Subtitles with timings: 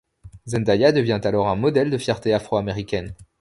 [0.47, 3.13] Zendaya devient alors un modèle de fierté afro-américaine.